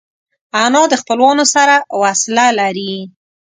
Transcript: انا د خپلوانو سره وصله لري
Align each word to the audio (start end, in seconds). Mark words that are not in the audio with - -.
انا 0.63 0.81
د 0.89 0.93
خپلوانو 1.01 1.45
سره 1.55 1.75
وصله 2.01 2.45
لري 2.59 2.93